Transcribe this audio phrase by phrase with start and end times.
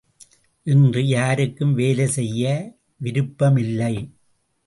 [0.67, 2.45] இன்று யாருக்கும் வேலை செய்ய
[3.01, 3.93] விருப்பமில்லை!